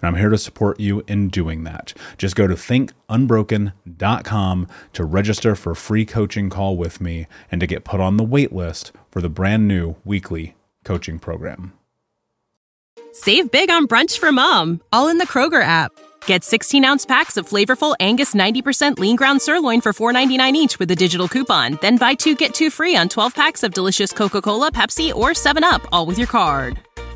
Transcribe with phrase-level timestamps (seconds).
[0.00, 1.94] and I'm here to support you in doing that.
[2.16, 7.66] Just go to thinkunbroken.com to register for a free coaching call with me and to
[7.66, 11.72] get put on the wait list for the brand new weekly coaching program.
[13.12, 15.92] Save big on brunch for mom, all in the Kroger app.
[16.26, 20.90] Get 16 ounce packs of flavorful Angus 90% lean ground sirloin for $4.99 each with
[20.90, 21.78] a digital coupon.
[21.80, 25.30] Then buy two get two free on 12 packs of delicious Coca Cola, Pepsi, or
[25.30, 26.78] 7UP, all with your card.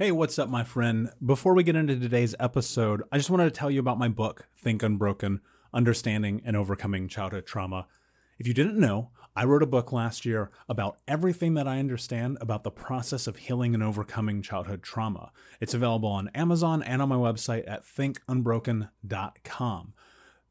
[0.00, 1.10] Hey, what's up, my friend?
[1.22, 4.48] Before we get into today's episode, I just wanted to tell you about my book,
[4.56, 5.42] Think Unbroken
[5.74, 7.86] Understanding and Overcoming Childhood Trauma.
[8.38, 12.38] If you didn't know, I wrote a book last year about everything that I understand
[12.40, 15.32] about the process of healing and overcoming childhood trauma.
[15.60, 19.92] It's available on Amazon and on my website at thinkunbroken.com.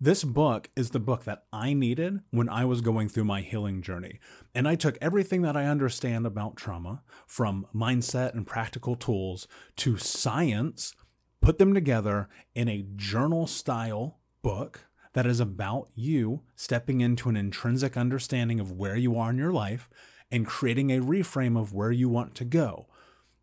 [0.01, 3.81] This book is the book that I needed when I was going through my healing
[3.81, 4.21] journey.
[4.55, 9.45] And I took everything that I understand about trauma, from mindset and practical tools
[9.75, 10.95] to science,
[11.41, 17.35] put them together in a journal style book that is about you stepping into an
[17.35, 19.89] intrinsic understanding of where you are in your life
[20.31, 22.87] and creating a reframe of where you want to go.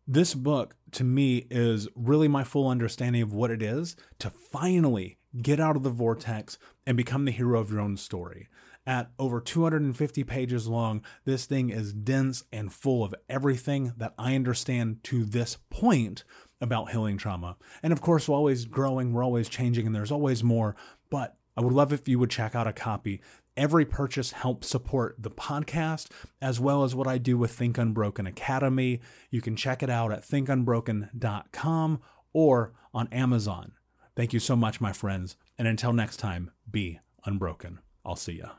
[0.07, 5.16] This book, to me, is really my full understanding of what it is to finally
[5.41, 8.47] get out of the vortex and become the hero of your own story.
[8.85, 14.33] At over 250 pages long, this thing is dense and full of everything that I
[14.33, 16.23] understand to this point
[16.61, 17.57] about healing trauma.
[17.83, 20.75] And of course, we're always growing, we're always changing, and there's always more.
[21.09, 23.21] But I would love if you would check out a copy.
[23.57, 26.09] Every purchase helps support the podcast
[26.41, 29.01] as well as what I do with Think Unbroken Academy.
[29.31, 32.01] You can check it out at thinkunbroken.com
[32.33, 33.73] or on Amazon.
[34.17, 35.35] Thank you so much, my friends.
[35.59, 37.77] And until next time, be unbroken.
[38.03, 38.53] I'll see ya.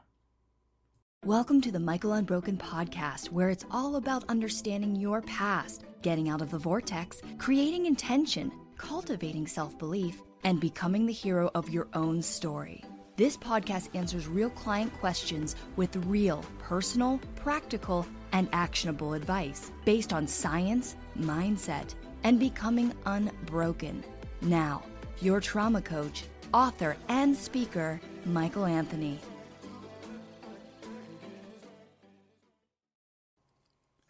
[1.24, 6.42] Welcome to the Michael Unbroken podcast, where it's all about understanding your past, getting out
[6.42, 12.22] of the vortex, creating intention, cultivating self belief, and becoming the hero of your own
[12.22, 12.84] story.
[13.16, 20.28] This podcast answers real client questions with real, personal, practical, and actionable advice based on
[20.28, 24.04] science, mindset, and becoming unbroken.
[24.40, 24.84] Now,
[25.20, 26.24] your trauma coach,
[26.54, 29.18] author, and speaker, Michael Anthony.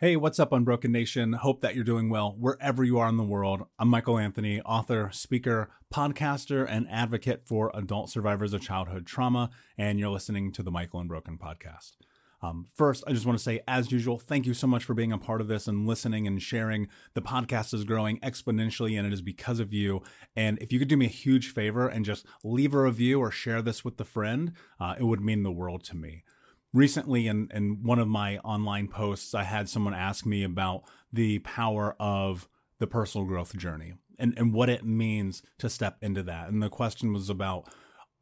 [0.00, 1.32] Hey, what's up, Unbroken Nation?
[1.32, 3.64] Hope that you're doing well wherever you are in the world.
[3.80, 9.98] I'm Michael Anthony, author, speaker, podcaster, and advocate for adult survivors of childhood trauma, and
[9.98, 11.94] you're listening to the Michael Unbroken podcast.
[12.40, 15.12] Um, first, I just want to say, as usual, thank you so much for being
[15.12, 16.88] a part of this and listening and sharing.
[17.14, 20.02] The podcast is growing exponentially, and it is because of you.
[20.36, 23.30] And if you could do me a huge favor and just leave a review or
[23.30, 26.22] share this with a friend, uh, it would mean the world to me.
[26.72, 30.82] Recently, in, in one of my online posts, I had someone ask me about
[31.12, 32.48] the power of
[32.78, 36.48] the personal growth journey and, and what it means to step into that.
[36.48, 37.68] And the question was about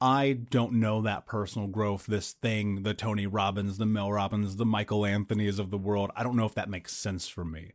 [0.00, 4.66] I don't know that personal growth, this thing, the Tony Robbins, the Mel Robbins, the
[4.66, 6.10] Michael Anthony's of the world.
[6.14, 7.72] I don't know if that makes sense for me.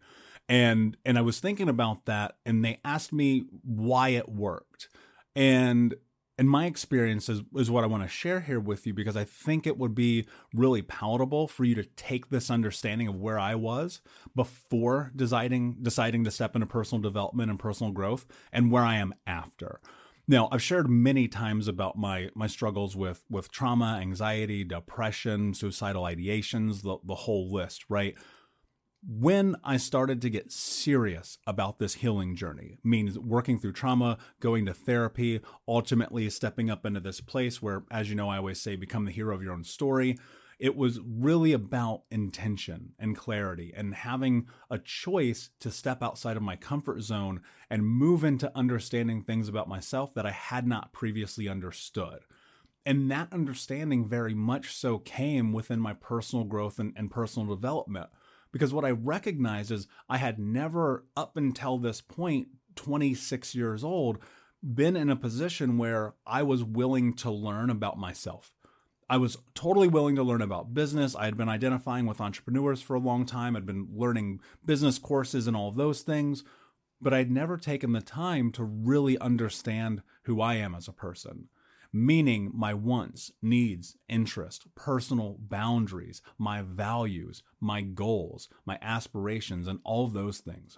[0.48, 4.90] And and I was thinking about that and they asked me why it worked.
[5.36, 5.96] And
[6.38, 9.24] and my experience is, is what I want to share here with you because I
[9.24, 13.54] think it would be really palatable for you to take this understanding of where I
[13.56, 14.02] was
[14.36, 19.14] before deciding deciding to step into personal development and personal growth and where I am
[19.28, 19.80] after.
[20.28, 26.04] Now, I've shared many times about my my struggles with with trauma, anxiety, depression, suicidal
[26.04, 28.16] ideations, the, the whole list, right?
[29.04, 34.68] When I started to get serious about this healing journey, means working through trauma, going
[34.68, 38.76] to therapy, ultimately stepping up into this place where, as you know, I always say,
[38.76, 40.20] become the hero of your own story
[40.62, 46.44] it was really about intention and clarity and having a choice to step outside of
[46.44, 51.50] my comfort zone and move into understanding things about myself that I had not previously
[51.50, 52.20] understood.
[52.86, 58.12] And that understanding very much so came within my personal growth and, and personal development.
[58.52, 64.20] Because what I recognized is I had never, up until this point, 26 years old,
[64.62, 68.52] been in a position where I was willing to learn about myself.
[69.12, 71.18] I was totally willing to learn about business.
[71.18, 73.58] I had been identifying with entrepreneurs for a long time.
[73.58, 76.46] I'd been learning business courses and all of those things,
[77.02, 81.50] but I'd never taken the time to really understand who I am as a person.
[81.92, 90.06] Meaning my wants, needs, interests, personal boundaries, my values, my goals, my aspirations, and all
[90.06, 90.78] of those things.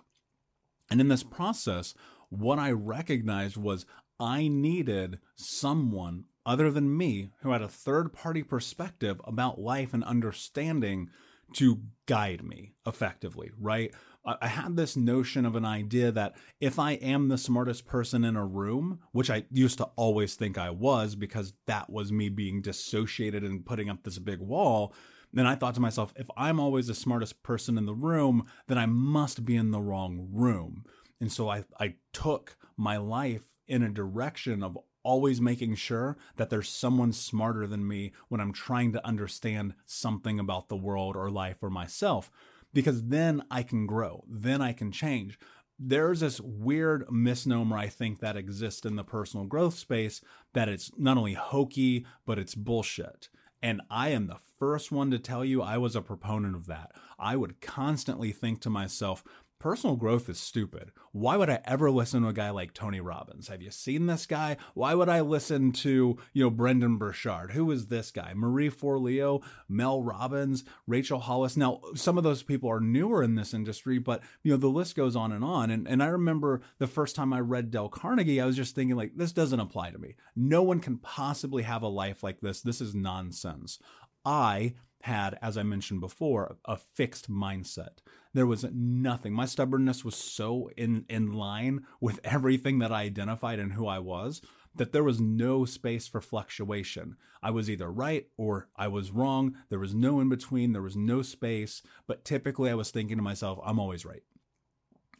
[0.89, 1.93] And in this process,
[2.29, 3.85] what I recognized was
[4.23, 10.01] I needed someone other than me who had a third party perspective about life and
[10.01, 11.09] understanding
[11.55, 13.93] to guide me effectively, right?
[14.25, 18.37] I had this notion of an idea that if I am the smartest person in
[18.37, 22.61] a room, which I used to always think I was because that was me being
[22.61, 24.93] dissociated and putting up this big wall,
[25.33, 28.77] then I thought to myself, if I'm always the smartest person in the room, then
[28.77, 30.85] I must be in the wrong room.
[31.19, 36.49] And so I, I took my life in a direction of always making sure that
[36.49, 41.29] there's someone smarter than me when I'm trying to understand something about the world or
[41.29, 42.31] life or myself,
[42.73, 45.37] because then I can grow, then I can change.
[45.77, 50.21] There's this weird misnomer I think that exists in the personal growth space
[50.53, 53.27] that it's not only hokey, but it's bullshit.
[53.61, 56.91] And I am the first one to tell you I was a proponent of that.
[57.17, 59.23] I would constantly think to myself,
[59.63, 60.91] personal growth is stupid.
[61.13, 63.47] Why would I ever listen to a guy like Tony Robbins?
[63.47, 64.57] Have you seen this guy?
[64.73, 67.51] Why would I listen to, you know, Brendon Burchard?
[67.51, 68.33] Who is this guy?
[68.35, 71.55] Marie Forleo, Mel Robbins, Rachel Hollis.
[71.55, 74.97] Now, some of those people are newer in this industry, but you know, the list
[74.97, 75.71] goes on and on.
[75.71, 78.97] And and I remember the first time I read Dale Carnegie, I was just thinking
[78.97, 80.15] like this doesn't apply to me.
[80.35, 82.59] No one can possibly have a life like this.
[82.59, 83.79] This is nonsense.
[84.25, 87.97] I had, as I mentioned before, a fixed mindset.
[88.33, 89.33] There was nothing.
[89.33, 93.99] My stubbornness was so in, in line with everything that I identified and who I
[93.99, 94.41] was
[94.75, 97.17] that there was no space for fluctuation.
[97.41, 99.57] I was either right or I was wrong.
[99.69, 100.71] There was no in between.
[100.71, 101.81] There was no space.
[102.07, 104.23] But typically I was thinking to myself, I'm always right.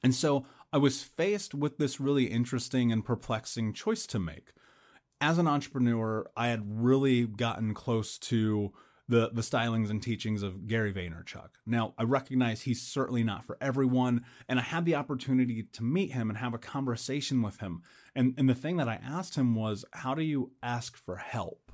[0.02, 4.54] And so I was faced with this really interesting and perplexing choice to make.
[5.20, 8.72] As an entrepreneur, I had really gotten close to
[9.08, 11.50] the the stylings and teachings of Gary Vaynerchuk.
[11.66, 16.14] Now, I recognize he's certainly not for everyone, and I had the opportunity to meet
[16.14, 17.82] him and have a conversation with him.
[18.16, 21.72] And and the thing that I asked him was, how do you ask for help?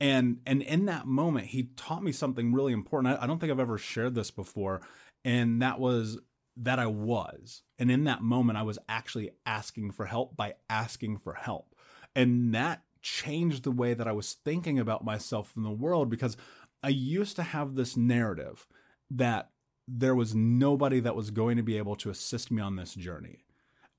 [0.00, 3.18] And and in that moment, he taught me something really important.
[3.18, 4.80] I, I don't think I've ever shared this before,
[5.24, 6.18] and that was
[6.56, 7.62] that I was.
[7.78, 11.74] And in that moment, I was actually asking for help by asking for help.
[12.14, 16.36] And that changed the way that I was thinking about myself in the world because
[16.82, 18.66] I used to have this narrative
[19.10, 19.50] that
[19.86, 23.44] there was nobody that was going to be able to assist me on this journey.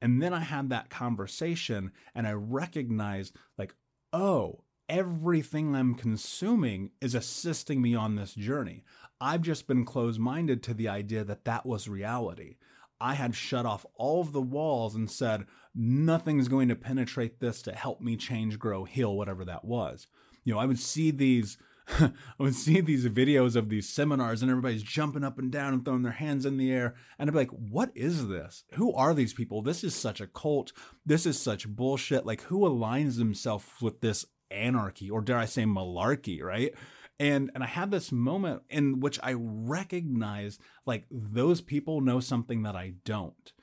[0.02, 3.76] And then I had that conversation and I recognized, like,
[4.12, 8.84] oh, everything I'm consuming is assisting me on this journey.
[9.22, 12.58] I've just been closed minded to the idea that that was reality.
[13.00, 17.62] I had shut off all of the walls and said, nothing's going to penetrate this
[17.64, 20.08] to help me change, grow, heal, whatever that was.
[20.44, 21.58] You know, I would see these
[22.00, 25.86] I would see these videos of these seminars and everybody's jumping up and down and
[25.86, 26.96] throwing their hands in the air.
[27.20, 28.64] And I'd be like, what is this?
[28.74, 29.62] Who are these people?
[29.62, 30.72] This is such a cult.
[31.06, 32.26] This is such bullshit.
[32.26, 36.74] Like, who aligns themselves with this anarchy or dare I say malarkey, right?
[37.20, 42.64] And and I had this moment in which I recognized like those people know something
[42.64, 43.54] that I don't.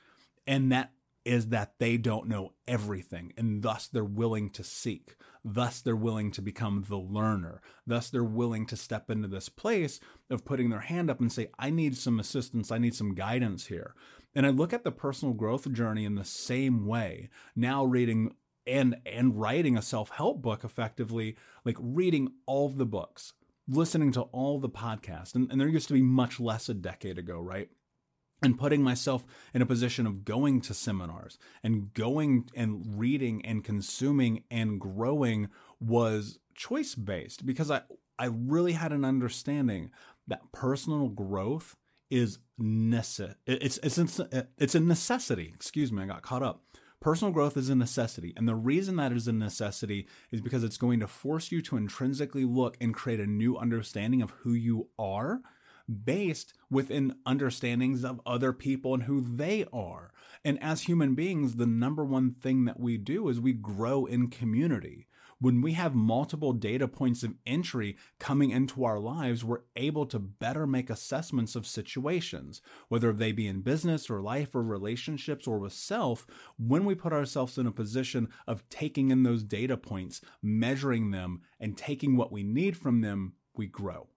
[0.47, 0.91] And that
[1.25, 5.15] is that they don't know everything and thus they're willing to seek.
[5.45, 7.61] Thus they're willing to become the learner.
[7.85, 9.99] Thus they're willing to step into this place
[10.29, 12.71] of putting their hand up and say, I need some assistance.
[12.71, 13.93] I need some guidance here.
[14.35, 17.29] And I look at the personal growth journey in the same way.
[17.55, 23.33] Now reading and and writing a self-help book effectively, like reading all the books,
[23.67, 25.35] listening to all the podcasts.
[25.35, 27.69] And, and there used to be much less a decade ago, right?
[28.43, 33.63] And putting myself in a position of going to seminars and going and reading and
[33.63, 37.81] consuming and growing was choice based because I,
[38.19, 39.91] I really had an understanding
[40.27, 41.75] that personal growth
[42.09, 43.35] is necessary.
[43.47, 44.19] It's, it's,
[44.57, 45.51] it's a necessity.
[45.55, 46.61] Excuse me, I got caught up.
[47.01, 48.33] Personal growth is a necessity.
[48.37, 51.75] And the reason that is a necessity is because it's going to force you to
[51.75, 55.41] intrinsically look and create a new understanding of who you are
[55.87, 60.11] based within understandings of other people and who they are.
[60.45, 64.29] And as human beings, the number one thing that we do is we grow in
[64.29, 65.07] community.
[65.39, 70.17] When we have multiple data points of entry coming into our lives, we're able to
[70.17, 75.59] better make assessments of situations, whether they be in business or life or relationships or
[75.59, 76.25] with self.
[76.57, 81.41] When we put ourselves in a position of taking in those data points, measuring them,
[81.59, 84.12] and taking what we need from them, we grow.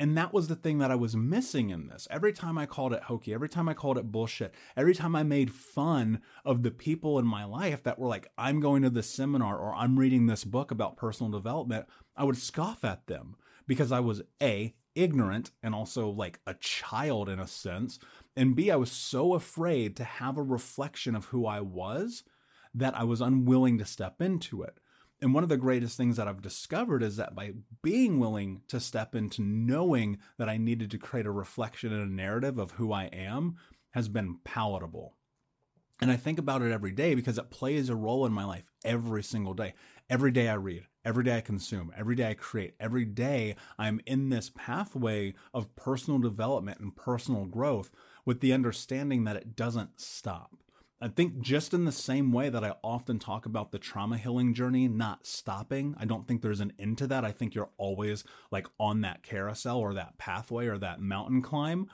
[0.00, 2.08] And that was the thing that I was missing in this.
[2.10, 5.22] Every time I called it hokey, every time I called it bullshit, every time I
[5.22, 9.10] made fun of the people in my life that were like, I'm going to this
[9.10, 13.92] seminar or I'm reading this book about personal development, I would scoff at them because
[13.92, 17.98] I was A, ignorant and also like a child in a sense.
[18.34, 22.24] And B, I was so afraid to have a reflection of who I was
[22.72, 24.78] that I was unwilling to step into it.
[25.22, 28.80] And one of the greatest things that I've discovered is that by being willing to
[28.80, 32.92] step into knowing that I needed to create a reflection and a narrative of who
[32.92, 33.56] I am
[33.90, 35.16] has been palatable.
[36.00, 38.70] And I think about it every day because it plays a role in my life
[38.84, 39.74] every single day.
[40.08, 44.00] Every day I read, every day I consume, every day I create, every day I'm
[44.06, 47.90] in this pathway of personal development and personal growth
[48.24, 50.56] with the understanding that it doesn't stop.
[51.02, 54.52] I think just in the same way that I often talk about the trauma healing
[54.52, 57.24] journey not stopping, I don't think there's an end to that.
[57.24, 61.88] I think you're always like on that carousel or that pathway or that mountain climb.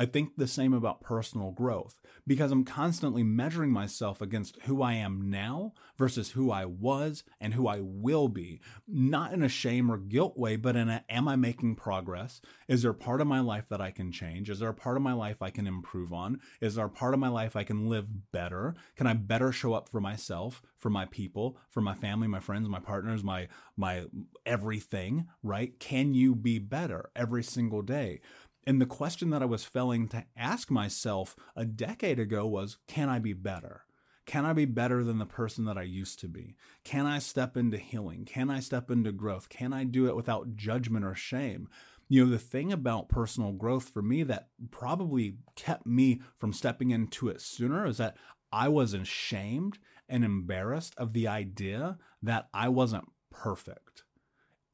[0.00, 4.94] I think the same about personal growth because I'm constantly measuring myself against who I
[4.94, 9.92] am now versus who I was and who I will be, not in a shame
[9.92, 12.40] or guilt way, but in a am I making progress?
[12.66, 14.48] Is there part of my life that I can change?
[14.48, 16.40] Is there a part of my life I can improve on?
[16.62, 18.76] Is there a part of my life I can live better?
[18.96, 22.70] Can I better show up for myself, for my people, for my family, my friends,
[22.70, 24.06] my partners, my my
[24.46, 25.78] everything, right?
[25.78, 28.22] Can you be better every single day?
[28.66, 33.08] And the question that I was failing to ask myself a decade ago was can
[33.08, 33.84] I be better?
[34.26, 36.54] Can I be better than the person that I used to be?
[36.84, 38.24] Can I step into healing?
[38.24, 39.48] Can I step into growth?
[39.48, 41.68] Can I do it without judgment or shame?
[42.08, 46.90] You know, the thing about personal growth for me that probably kept me from stepping
[46.90, 48.16] into it sooner is that
[48.52, 54.04] I was ashamed and embarrassed of the idea that I wasn't perfect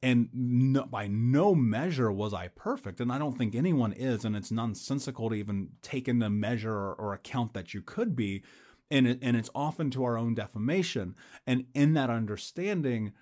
[0.01, 2.99] and no, by no measure was I perfect.
[2.99, 4.23] And I don't think anyone is.
[4.23, 8.43] And it's nonsensical to even take into measure or, or account that you could be.
[8.91, 11.15] And, it, and it's often to our own defamation.
[11.47, 13.13] And in that understanding,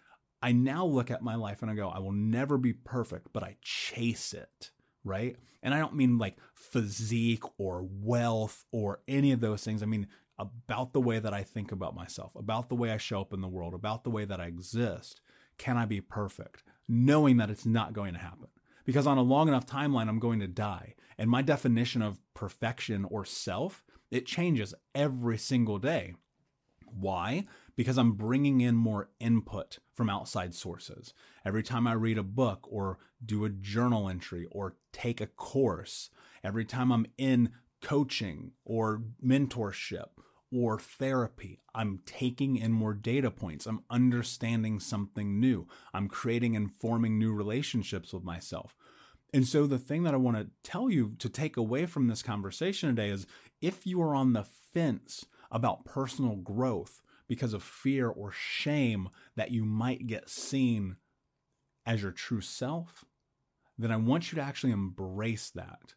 [0.41, 3.43] I now look at my life and I go, I will never be perfect, but
[3.43, 4.71] I chase it.
[5.03, 5.37] Right.
[5.63, 9.81] And I don't mean like physique or wealth or any of those things.
[9.81, 13.21] I mean, about the way that I think about myself, about the way I show
[13.21, 15.21] up in the world, about the way that I exist.
[15.57, 16.63] Can I be perfect?
[16.87, 18.47] Knowing that it's not going to happen.
[18.85, 20.95] Because on a long enough timeline, I'm going to die.
[21.17, 26.13] And my definition of perfection or self, it changes every single day.
[26.85, 27.45] Why?
[27.75, 31.13] Because I'm bringing in more input from outside sources.
[31.43, 36.09] Every time I read a book or do a journal entry or take a course,
[36.43, 40.09] every time I'm in coaching or mentorship
[40.51, 41.61] or therapy.
[41.73, 43.65] I'm taking in more data points.
[43.65, 45.67] I'm understanding something new.
[45.93, 48.75] I'm creating and forming new relationships with myself.
[49.33, 52.21] And so, the thing that I want to tell you to take away from this
[52.21, 53.27] conversation today is
[53.61, 59.51] if you are on the fence about personal growth because of fear or shame that
[59.51, 60.97] you might get seen
[61.85, 63.03] as your true self,
[63.77, 65.95] then I want you to actually embrace that.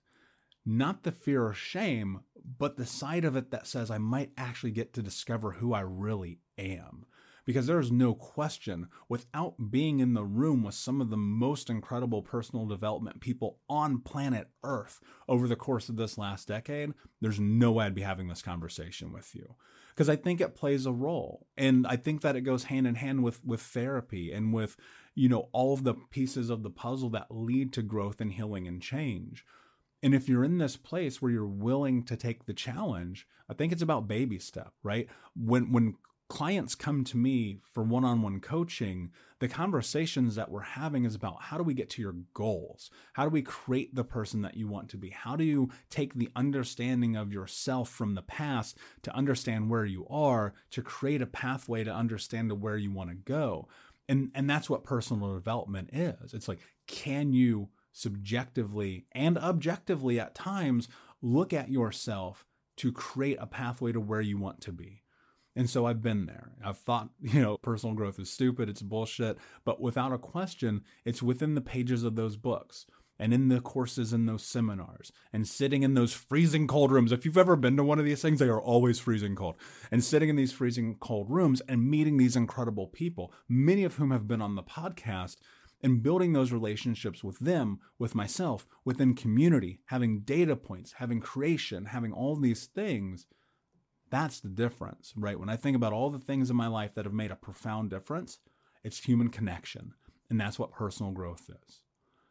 [0.70, 2.20] Not the fear or shame,
[2.58, 5.80] but the side of it that says I might actually get to discover who I
[5.80, 7.06] really am.
[7.46, 11.70] Because there is no question, without being in the room with some of the most
[11.70, 17.40] incredible personal development people on planet Earth over the course of this last decade, there's
[17.40, 19.54] no way I'd be having this conversation with you
[19.94, 21.46] because I think it plays a role.
[21.56, 24.76] And I think that it goes hand in hand with with therapy and with,
[25.14, 28.68] you know, all of the pieces of the puzzle that lead to growth and healing
[28.68, 29.46] and change.
[30.02, 33.72] And if you're in this place where you're willing to take the challenge, I think
[33.72, 35.08] it's about baby step, right?
[35.34, 35.96] When when
[36.28, 41.56] clients come to me for one-on-one coaching, the conversations that we're having is about how
[41.56, 42.90] do we get to your goals?
[43.14, 45.10] How do we create the person that you want to be?
[45.10, 50.06] How do you take the understanding of yourself from the past to understand where you
[50.08, 53.68] are, to create a pathway to understand to where you want to go?
[54.08, 56.34] And and that's what personal development is.
[56.34, 60.88] It's like can you subjectively and objectively at times
[61.20, 65.02] look at yourself to create a pathway to where you want to be.
[65.56, 66.52] And so I've been there.
[66.64, 71.22] I've thought, you know, personal growth is stupid, it's bullshit, but without a question, it's
[71.22, 72.86] within the pages of those books
[73.18, 77.10] and in the courses in those seminars and sitting in those freezing cold rooms.
[77.10, 79.56] If you've ever been to one of these things, they are always freezing cold.
[79.90, 84.12] And sitting in these freezing cold rooms and meeting these incredible people, many of whom
[84.12, 85.36] have been on the podcast
[85.82, 91.86] and building those relationships with them, with myself, within community, having data points, having creation,
[91.86, 93.26] having all these things.
[94.10, 95.38] That's the difference, right?
[95.38, 97.90] When I think about all the things in my life that have made a profound
[97.90, 98.38] difference,
[98.82, 99.94] it's human connection.
[100.30, 101.80] And that's what personal growth is.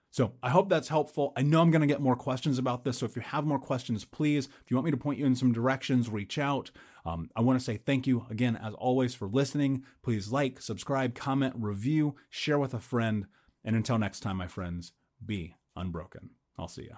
[0.10, 1.34] So I hope that's helpful.
[1.36, 2.98] I know I'm going to get more questions about this.
[2.98, 5.36] So if you have more questions, please, if you want me to point you in
[5.36, 6.72] some directions, reach out.
[7.08, 9.86] Um, I want to say thank you again, as always, for listening.
[10.04, 13.28] Please like, subscribe, comment, review, share with a friend.
[13.64, 14.92] And until next time, my friends,
[15.26, 16.32] be unbroken.
[16.60, 16.98] I'll see you.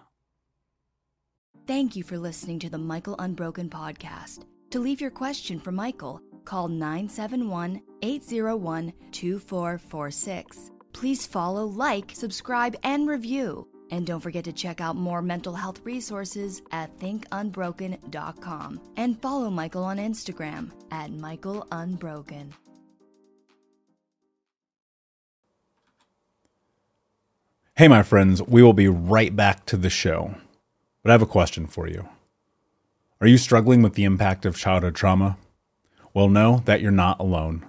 [1.67, 4.45] Thank you for listening to the Michael Unbroken podcast.
[4.71, 10.71] To leave your question for Michael, call 971 801 2446.
[10.91, 13.67] Please follow, like, subscribe, and review.
[13.91, 19.83] And don't forget to check out more mental health resources at thinkunbroken.com and follow Michael
[19.83, 22.53] on Instagram at Michael Unbroken.
[27.75, 30.35] Hey, my friends, we will be right back to the show.
[31.01, 32.09] But I have a question for you.
[33.21, 35.37] Are you struggling with the impact of childhood trauma?
[36.13, 37.68] Well, know that you're not alone.